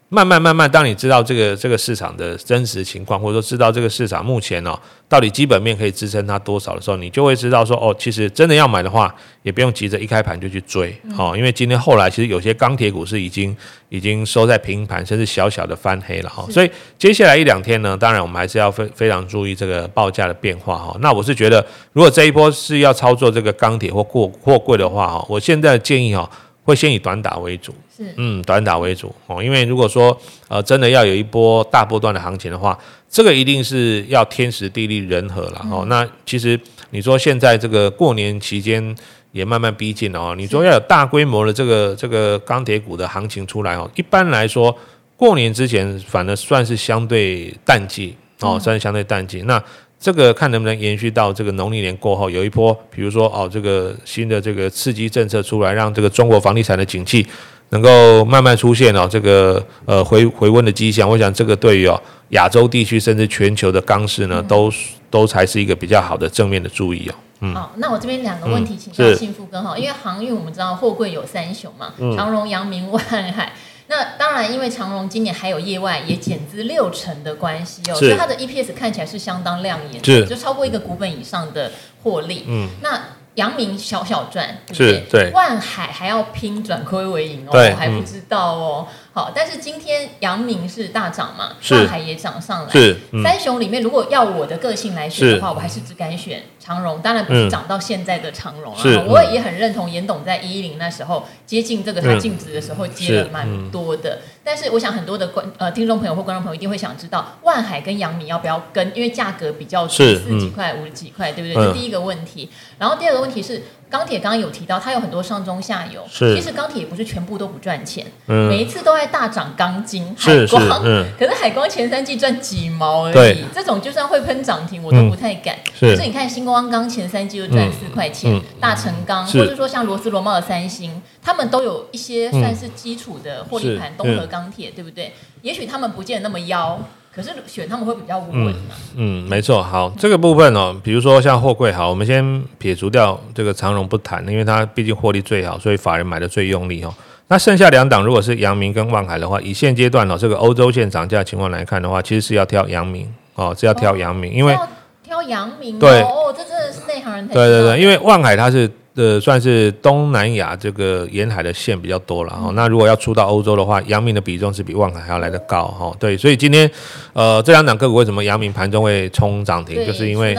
[0.10, 4.78] 慢慢慢慢，当你知道这个这个市场的真实情况，或者说知道这个市场目前哦，
[5.10, 13.56] 到底基本面可以支撑它多少的时候，你就会知道说哦，其实真的要买的话，也不用急着一开盘就去追哦，因为今天后来其实有些钢铁股是已经
[13.90, 16.46] 已经收在平盘，甚至小小的翻黑了哈。
[16.52, 20.96] 所以接下来一两天呢，当然我们还是要非非常注意这个报价的变化哈。
[21.02, 26.30] 那我是觉得，如果这一波是要操作这个钢铁或过货柜的话哈，我现在建议哈。
[26.66, 28.04] 会先以短打为主，是。
[28.18, 29.14] 嗯，短打为主。
[29.28, 32.78] 哦，因为如果说呃真的要有一波大波段的行情的话，
[33.10, 35.86] 这个一定是要天时地利人和了哦。
[35.88, 38.96] 那其实你说现在这个过年期间
[39.32, 44.76] 也慢慢逼近了哦，你说要有大规模的这个这个钢铁股的行情出来哦，一般来说
[45.16, 48.18] 过年之前反而算是相对淡季。
[48.42, 49.44] 哦，算是相对淡季。
[49.44, 49.64] 那。
[50.00, 57.26] 这个看能不能延续到这个农历年过后，有一波，比如说哦，这个新的这个刺激政策出来，让这个中国房地产的景气
[57.70, 61.10] 能够慢慢出现哦，这个呃回回温的迹象。
[61.10, 64.72] 我想这个对于哦亚洲地区甚至全球的钢市呢，都
[65.10, 67.16] 都才是一个比较好的正面的注意哦。
[67.40, 73.52] 嗯，好，那我这边两个问题请教幸福哥哈，因为航运我们知道货柜有三雄嘛，长荣、阳明、万海。
[73.88, 81.72] 那当然，因为长荣今年还有业外也减资六成的关系哦，所以它的 EPS 看起来是相当亮眼，的就超过一个股本以上的
[82.04, 82.46] 获利。
[82.48, 83.00] 嗯，那
[83.36, 84.94] 阳明小小赚，对不对？
[84.94, 85.32] 是，对。
[85.32, 88.88] 万海还要拼转亏为盈哦，我还不知道哦。
[89.16, 92.70] 好，但是今天阳明是大涨嘛，是万海也涨上来。
[92.70, 97.02] 是、嗯、三雄里面，如果要我的个性来选的话，我还是只敢选长荣。
[97.02, 98.82] 当然不是涨到现在的长荣啊。
[98.84, 104.20] 嗯、我也很认同严董在一一零那时候接近这个它净值的时候接了蛮多的。
[104.22, 108.92] 嗯、但是我想很多的观呃听众朋友或观众朋友一定会想知道，万海跟阳明要不要跟？
[108.94, 111.66] 因为价格比较低，四十几块、五十几块，对不对？
[111.66, 112.50] 这第一个问题。
[112.78, 113.64] 然后第二个问题是。
[113.96, 116.04] 钢铁刚刚有提到，它有很多上中下游。
[116.12, 119.46] 是，其实钢铁也不是全部都不赚钱，嗯，每一次都在大涨。
[119.56, 123.14] 钢筋、海光，嗯，可是海光前三季赚几毛而已。
[123.14, 125.56] 对，这种就算会喷涨停，我都不太敢。
[125.80, 133.94] 是，可是你看新光钢前三季就赚四块钱，大成钢，或者说像罗斯罗茂的三星，他们都有一些算是基础的获利盘。
[133.96, 135.14] 东河钢铁，对不对？
[135.42, 136.78] 也许他们不见得那么妖。
[137.16, 138.54] 可是选他们会比较稳嘛？
[138.96, 139.64] 嗯，没错。
[139.64, 146.94] 好，这个部分哦，比如说像货柜，好，我们先撇除掉这个长荣不谈，因为它毕竟获利最好，所以法人买的最用力哦。
[147.30, 154.54] 那剩下两档，如果是阳明跟万海的话，以现阶段哦，这个欧洲线涨价情况来看的话，其实是要挑阳明哦，是要挑阳明，因为
[155.02, 158.70] 挑阳明对哦，这真的是内行人才对对对，因为万海它是。
[158.96, 162.50] 呃，算是东南亚这个沿海的线比较多了哈。
[162.56, 165.94] 那如果要出到欧洲的话，阳明的比重是比万海还要来得高哈。
[166.00, 166.70] 对，所以今天
[167.12, 170.34] 呃这两档个股为什么阳明盘中会冲涨停，就是因为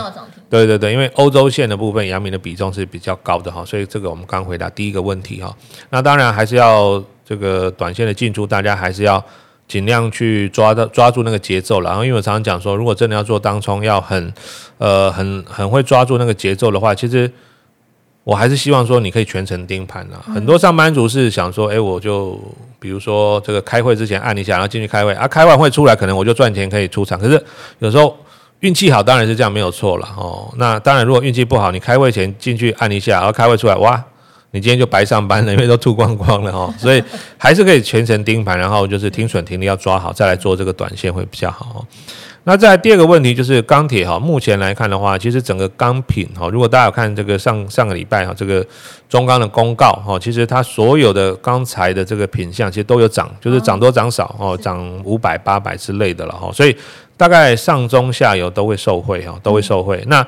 [0.48, 3.62] 对对对，因为欧洲线的部分阳明的比重是比较高的哈。
[3.62, 5.54] 所以这个我们刚回答第一个问题哈。
[5.90, 9.22] 那当然还是要这个短线的进出，大家还是要
[9.68, 11.90] 尽量去抓到抓住那个节奏了。
[11.90, 14.32] 然后因为我常常讲说，如果真的要做当冲，要很
[14.78, 17.30] 呃很很会抓住那个节奏的话，其实。
[18.26, 20.18] 我还是希望说你可以全程盯盘啊。
[20.34, 22.36] 很多上班族是想说，哎，我就
[22.80, 27.16] 比如说这个开会之前按一下，然后进去开会啊，开完会出来，可能我就赚钱可以出场。
[27.16, 27.40] 可是
[27.78, 28.16] 有时候
[28.60, 30.52] 运气好当然是这样没有错了哦。
[30.56, 34.04] 那当然如果运气不好，你开会前进去按一下，然后开会出来，哇，
[34.50, 36.74] 你今天就白上班了，因为都吐光光了哦。
[36.76, 37.00] 所以
[37.38, 41.86] 还是可以全程盯盘，然后就是停损停利要抓好，再来做这个短线会比较好。
[42.48, 48.64] 那在第二个问题就是钢铁哈，目前来看的话，其实整个钢品哈，如果大家有看这个上上个礼拜哈，这个
[49.08, 56.76] 中钢的公告哈，其实它所有的钢材的这个品相其实都有涨，就是涨多涨少哦，涨五百八百之类的了哈，所以
[57.16, 60.00] 大概上中下游都会受惠哈，都会受惠。
[60.06, 60.24] 那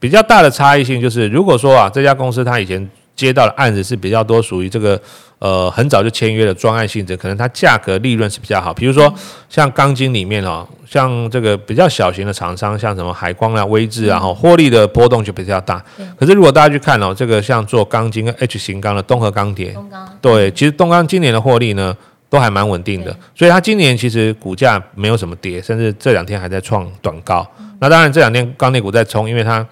[0.00, 4.98] 比较大的差异性就是，如果说啊这家公司它以前接到的案子是比较多，属于这个。
[5.40, 8.74] 呃，很早就签约的专案性质，可能它价格利润是比较好。
[8.74, 9.14] 比如说
[9.48, 15.80] 像钢筋里面哦，像这个比较小型的厂商，像什么海光啊、威智啊，哈，获利的波动就比较大。
[16.18, 19.72] 可是如果大家去看哦，这个像做钢筋跟 H 型钢的东和钢铁，
[20.20, 21.96] 对，其实东钢今年的获利呢
[22.28, 27.48] 都还蛮稳定的，所以它今年其实股价没有什么跌，甚至这两天还在创短高。
[27.78, 29.64] 那当然这两天钢铁股在冲，因为它。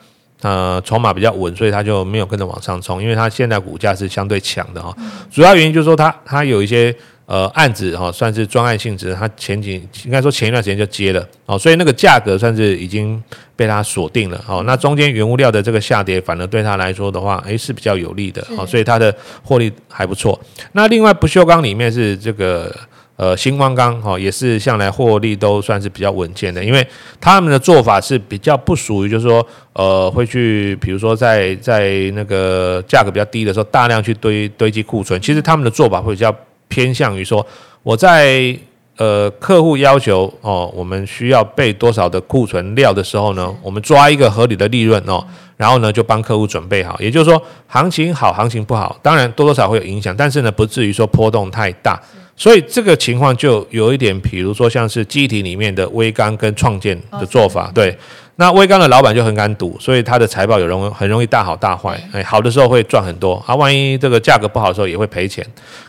[0.43, 4.95] 呃，筹码比较稳，所以它就没有跟着往上冲，因为它现在股价是相对强的哈。
[5.31, 6.95] 主要原因就是说它它有一些
[7.25, 13.21] 呃案子哈，算是专案性质，它前几应该说前一段时间就接了哦，所以那个价格算是已经
[13.57, 14.63] 被它锁定了哦。
[14.67, 20.39] 那中间原物料的这个下跌，反而对它来说的话，诶是比较有利的哦，所以它的获利还不错。
[20.73, 22.75] 那另外不锈钢里面是这个。
[23.17, 26.87] 呃，新光钢哈也是向来获利都算是比较稳健的，因为
[27.19, 36.35] 他们的做法是比较不属于，就是说，呃，会去比如说在在那个价格比较低的时候大量去堆堆积库存，其实他们的做法会比较
[36.69, 37.45] 偏向于说，
[37.83, 38.55] 我在
[38.99, 45.25] 呃客户要求哦，我们需要备多少的库存料的时候呢，我们抓一个合理的利润哦，
[45.57, 51.99] 然后呢就帮客户准备好，也就是说，行情好，行情不好，当然多多少少会有影响，但是呢不至于说波动太大。
[52.37, 57.97] 所以这个情况就有一点，比如说像是机体里面的微刚跟创建的做法，对。
[58.39, 65.45] 那威刚的老板就很敢赌，所以他的财报有容很容易大好大坏，哎，好的时候会赚很多，啊，万一这个价格不好的时候也会赔钱。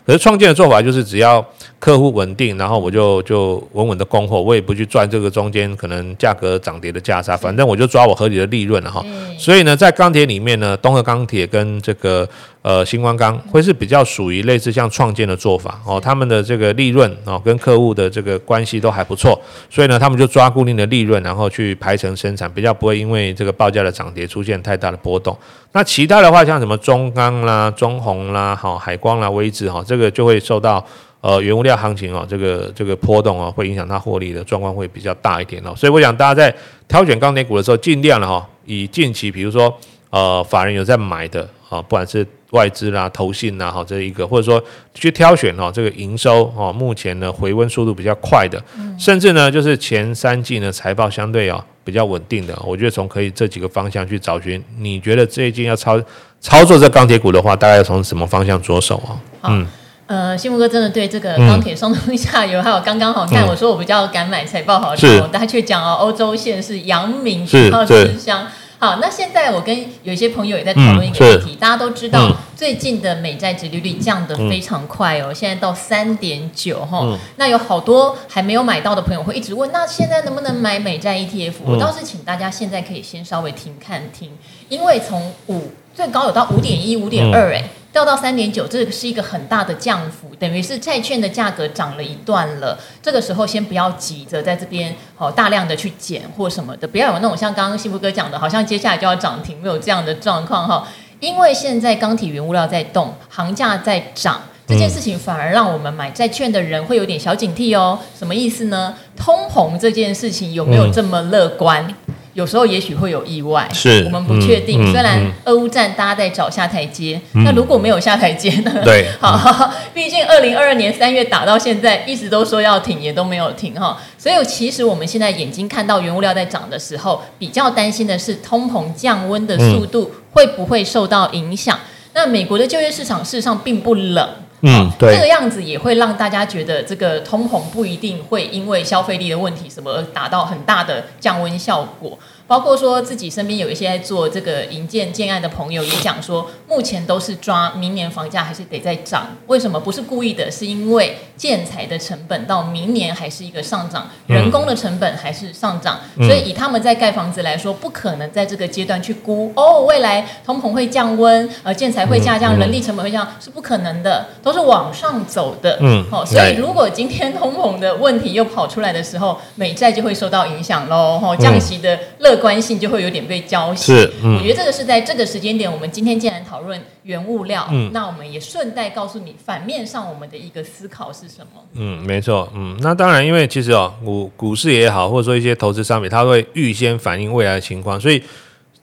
[0.06, 1.44] 可是创建的做法就是只要
[1.78, 9.04] 客户稳定，然后我就就稳稳的供货，我也不去赚这个中间可能价格涨跌的价差，反正我就抓我合理的利润了哈。
[9.38, 12.26] 所以呢，在钢铁里面呢，东和钢铁跟这个。
[12.60, 25.36] 呃，新光钢会是比较属于类似像创建的做法哦，他们的这个利润哦，跟客户的这个关系都还不错，所以呢，他们就抓固定的利润，然后去排成生产，比较不会因为这个报价的涨跌出现太大的波动。
[25.72, 30.82] 那其他的话，像什么中钢啦、中红啦、好海光啦、威致哈，这个就会受到
[31.20, 35.74] 呃原物料行情哦，这个这个波动哦，会影响它获利的状况会比较大一点哦。
[35.76, 36.54] 所以我想大家在
[36.86, 39.76] 挑选钢铁股的时候，尽量的哈，以近期比如说
[40.10, 44.62] 呃法人有在买的啊，不管是外资啦、投信啦，哈，这一个或者说
[44.94, 48.58] 去挑选哦，这个营收哦，目前呢回温速度比较快的，
[48.98, 54.62] 甚至呢就是前三季呢财报相对啊比较稳定的，我觉得从可以这几个方向去找寻。
[54.78, 55.98] 你觉得这一季要操
[56.38, 59.16] 操作这钢铁股的话，大概要从什么方向着手啊？
[59.44, 59.66] 嗯。
[60.06, 68.46] 呃，新木哥真的对这个钢铁双中下游，还有刚刚好看，我说我比较敢买财报好的时候，他却讲哦，欧洲线是阳明然后之乡。
[68.80, 77.18] 好，那现在我跟有一些朋友也在讨论一个问题，大家都知道最近的美债殖利率降得非常快哦，现在到三点九哈。
[77.36, 81.54] 那有好多还没有买到的朋友会一直问，那现在能不能买美债 ETF？
[81.64, 84.30] 我倒是请大家现在可以先稍微停看听，
[84.68, 87.64] 因为从五最高有到五点一、五点二哎。
[87.92, 92.78] 掉到三点九，这个是一个很大的降幅，等于是债券的价格涨了一段了。
[93.02, 100.86] 这个时候先不要急着在这边哦大量的去减或什么的，不要有那种像刚刚幸福哥讲的，好像接下来就要涨停，没有这样的状况哈。
[101.20, 107.98] 因为现在钢铁原物料在动，行价在涨，这件事情反而让我们买债券的人会有点小警惕哦。
[108.16, 108.94] 什么意思呢？
[109.16, 111.92] 通膨这件事情有没有这么乐观？
[112.38, 114.92] 有时候也许会有意外，是我们不确定。
[114.92, 118.72] 虽然俄乌战大家在找下台阶，那、嗯、如果没有下台阶呢？
[118.84, 124.00] 对， 好，毕竟二零二二年三月打到现在，一直都说要停，也都没有停哈。
[124.16, 131.76] 所以其实我们现在眼睛看到原物料在涨的时候，比较担心的是通膨降温的速度会不会受到影响。
[131.76, 134.28] 嗯、那美国的就业市场事实上并不冷。
[134.62, 142.18] 嗯，对，这个样子也会让大家觉得这个通膨不一定会因为消费力的问题什么而达到很大的降温效果。
[142.48, 149.36] 包括说自己身边有一些在做这个营建建案的朋友也讲说，目前都是抓明年房价还是得再涨。
[149.48, 150.50] 为什么不是故意的？
[150.50, 165.76] 是因为建材的成本到明年还是一个上涨，人工的成本还是上涨，所以以他们在盖房子来说，不可能在这个阶段去估哦，未来通膨会降温，呃，建材会下降，人力成本会降，是不可能的，都是往上走的。
[165.82, 171.18] 嗯，好，所以如果今天通膨的问题又跑出来的时候，美债就会受到影响喽。
[171.18, 172.37] 哈，降息的乐。
[172.38, 173.86] 关系就会有点被浇熄。
[173.86, 181.62] 是，嗯，我觉得这个是在这个时间点，我们今天既然讨论原物料，嗯，那我们也顺带告诉你，反面上我们的一个思考是什么？
[181.74, 188.22] 嗯，没错，嗯，那当然，因为其实哦，股股市也好，或者说一些投资商品，它会预先反映未来的情况，所以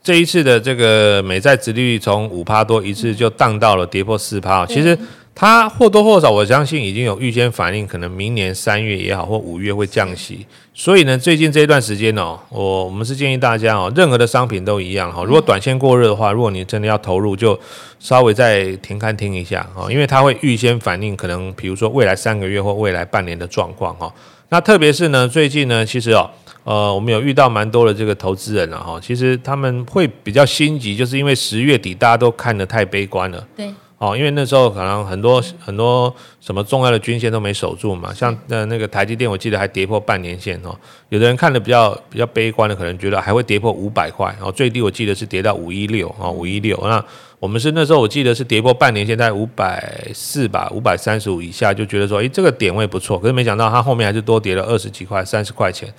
[0.04, 4.98] 这一次的这个美债殖利率从五趴多一次就荡到了跌破四趴，其实。
[5.38, 10.46] 它或多或少，我相信已经有预先反应，可能明年三月也好，或五月会降息。
[10.74, 15.26] 所以呢，最近这一段时间哦，我我们是建议大家哦，任何的商品都一样哈。
[15.26, 17.60] 如果短线过热的话，如果你真的要投入，就
[18.00, 24.10] 稍微再停看听一下哦，因为它会预先反应，可能比如说未来三个月或未来半年的状况哈。
[24.48, 26.30] 那特别是呢，最近呢，其实哦，
[26.64, 33.46] 呃，我们有遇到蛮多的这个投资人了哈，其实他们会比较心急，就是因为十月底大家都看得太悲观了。
[33.58, 33.70] 对。
[33.98, 40.78] 哦，因为那时候可能很多很多什么重要的均线都没守住嘛，像呃那个台积电，我记得还跌破半年线哦。
[41.10, 46.78] 有的人看的比较比较悲观的，可能觉得还会跌破五百块，哦，最低我记得是跌到五一六哦，五一六。
[46.84, 47.04] 那
[47.40, 53.18] 我们是那时候我记得是跌破半年线在五百四吧，五百三十五以下，就觉得说，诶，这个点位不错。
[53.18, 55.92] 可是没想到它后面还是多跌了二十几块，三十块钱。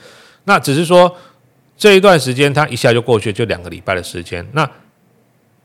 [0.45, 1.11] 那只是说
[1.79, 4.47] 这一段时间它一下就过去，就两个礼拜的时间。
[4.53, 4.69] 那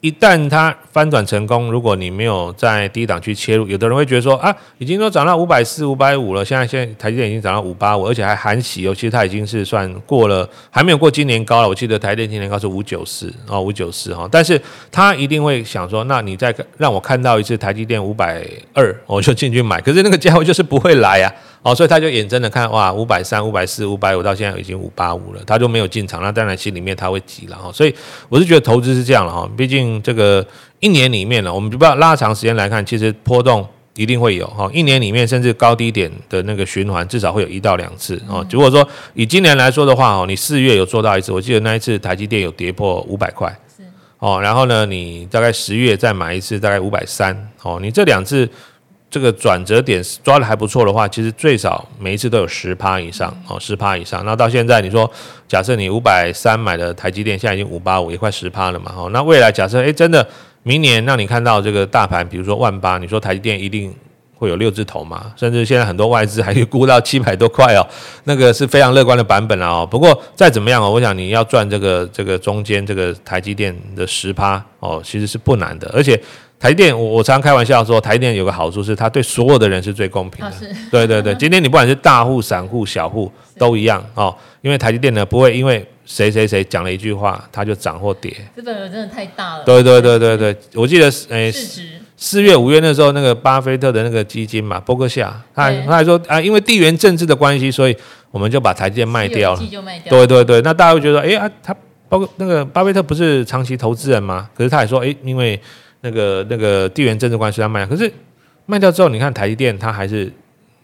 [0.02, 11.70] 一旦它翻转成功，如果你没有在低档去切入，有的人会觉得说啊，已经都涨到五百四、五百五了，现在现在台积电已经涨到五八五，而且还含息哦，其实它已经是算过了，还没有过今年高了。
[11.70, 14.60] 我记得台电今年高是五九四哦，五九四哈，但是
[14.92, 21.32] 他一定会想说，那你再让我看到一次台积电五百二，我就进去买，可是那个价位就是不会来啊。
[21.63, 26.19] 哦，所以他就眼睁的看哇，五百三、五百四、五百五，到现在已经五八五了，他就没有进场。
[26.19, 27.71] 那当然心里面他会急了哈。
[27.71, 27.93] 所以
[28.30, 30.43] 我是觉得投资是这样了哈，毕竟这个
[30.80, 34.67] 一年里面呢，我们就不要拉长时间来看，其实波动一定会有哈。
[34.74, 38.43] 一年里面甚至高低点的那个循环，至少会有一到两次哦。
[38.50, 43.47] 如果说以今年来说的话哦，你四月有做到一次，我记得那一次台积电有跌破五百块，
[43.78, 43.84] 是
[44.17, 44.41] 哦。
[44.41, 47.78] 然后呢，你大概十月再买一次，大概五百三哦。
[47.80, 48.50] 你这两次。
[49.12, 54.24] 这个转折点抓得还不错的话，其实最少每一次都有十趴以上哦，十趴以上。
[54.26, 55.12] 那到现在你说，
[55.50, 58.93] 假设你五百三买的台积电，现在已经五八五，也快十趴了嘛。
[58.95, 60.26] 哦，那未来假设诶真的
[60.63, 63.93] 明年让你看到这个大盘，比如说万八，你说台积电一定
[64.34, 65.34] 会有六字头嘛？
[65.36, 67.86] 甚至现在很多外资还可以估到七百多块哦，
[68.24, 69.86] 那个是非常乐观的版本了哦。
[69.86, 76.17] 不过再怎么样哦，我想你要赚这个这个中间这个台积电的十趴哦，其实是不难的，而且。
[76.62, 80.54] 台电，我我常常开玩笑说，台电有个好处是，它对所有的人是最公平的。
[80.92, 88.31] 对对对，今天你不管是大户、散户、小户都一样哦，因为台积电呢不会因为谁谁谁讲了一句话，它就涨或跌。
[88.56, 89.63] 这个真的太大了。
[89.63, 91.52] 对对对对对，我记得诶，
[92.15, 97.98] 四月五月那时候，那个巴菲特的那个基金嘛，波克夏，他还他还说啊，因为地缘政治的关系，所以
[98.29, 99.62] 我们就把台积电卖掉了。
[100.08, 101.75] 对对对，那大家会觉得，哎啊，他
[102.08, 104.48] 包括那个巴菲特不是长期投资人吗？
[104.56, 105.60] 可是他也说，哎，因为。
[106.02, 108.12] 那个那个地缘政治关系它卖，可是
[108.65, 110.31] 卖掉之后，你看台积电它还是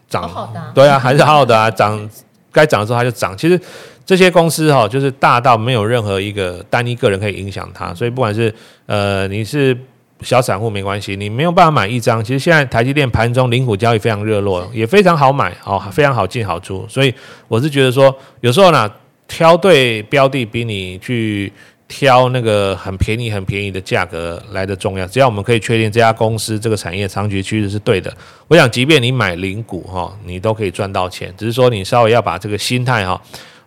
[0.08, 2.08] 涨，好好的啊、对啊，还是好好的啊，涨
[2.52, 3.36] 该涨的时候它就涨。
[3.36, 3.60] 其实
[4.06, 8.54] 这些公司哈、哦，就是大到没有任何一个单一个人可以影响它，所以不管是
[8.86, 9.76] 呃你是
[10.20, 12.22] 小散户没关系，你没有办法买一张。
[12.22, 16.86] 其实现在台积电盘中零股交易非常热络，也非常好买哦，非常好进好出。
[16.88, 17.12] 所以
[17.48, 18.88] 我是觉得说，有时候呢，
[19.26, 21.52] 挑对标的比你去。
[21.88, 28.14] 挑那个很便宜、很便宜的价格来的重要，只要我们可以确定这家公司这个产业长期趋势是对的，
[28.46, 31.32] 我想，即便你买零股哈，你都可以赚到钱。
[31.38, 33.18] 只是说你稍微要把这个心态哈，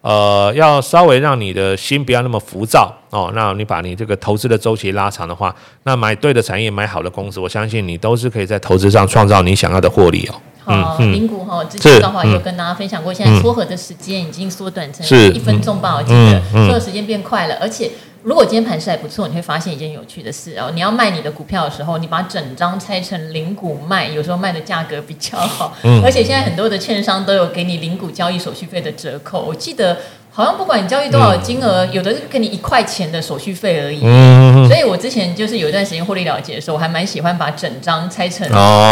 [0.02, 3.32] 呃，要稍微让你的心不要那么浮躁哦。
[3.34, 10.36] 那你把你这个投资的周期拉长的话，那买对的产业、买好的公司，我相信你都是可以在投资上创造你想要的获利哦。
[10.64, 15.04] 好，零股哈，之前的话有跟大家分享过，现在撮合的时间已经缩短成
[15.34, 17.90] 一分钟吧，我记得撮合时间变快了，而且。
[18.24, 20.70] 如果今天盘势还不错，你会发现一件有趣的事哦。
[20.74, 25.76] 你要卖你的股票的时候，你把整张拆成零股卖，有时候卖的价格比较好。
[25.84, 26.02] 嗯。
[26.04, 29.42] 而且现在很多的券商都有给你零股交易手续费的折扣。
[29.42, 29.98] 我记得
[30.30, 34.02] 好像不管你交易多少金额，嗯、有的是给你一块钱的手续费而已。
[34.04, 34.68] 嗯。
[34.68, 38.48] 所以我之前就是有一段时间获利了结的时候，我还蛮喜欢把整张拆成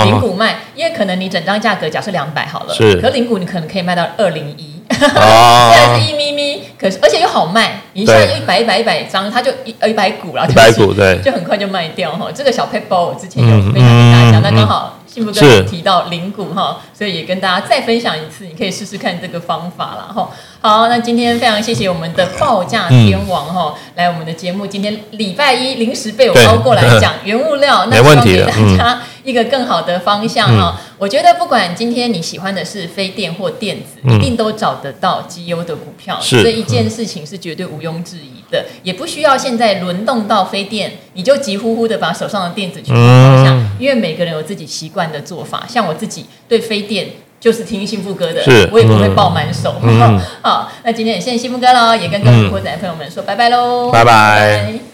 [0.08, 3.00] 零股卖，因为可能你整张价格假设两百好了，是。
[3.00, 4.74] 可零股你可能可以卖到二零一。
[4.90, 12.30] 哦，现在是一咪咪，可是而且又好卖，你现在一百一百一百张，它就一一百股了，一百股对，就很快就卖掉哈。
[12.34, 20.30] 这个小撇步我之前有分享给大家，那刚好幸福哥提到零股哈，所以也跟大家再分享一次，你可以试试看这个方法了哈。
[20.62, 30.80] 好，那今天非常谢谢我们的报价天王哈，来我们的节目，今天礼拜一临时被我包过来讲原物料，那希望给大家一个更好的方向哈。
[31.00, 36.20] 我觉得不管今天你喜欢的是非电或电子，一定都找得到绩优的股票。
[36.22, 45.66] 这一件事情是绝对毋庸置疑的，也不需要现在轮动到非电，你就急呼呼的把手上的电子全部抛下，因为每个人有自己习惯的做法。
[45.68, 47.08] 像我自己对非电
[47.40, 48.42] 就是听幸福哥的，
[48.74, 49.76] 我也不会抱满手。
[50.44, 54.89] 好，那今天也谢谢幸福哥喽，也跟各位股仔朋友们说拜拜喽，拜拜。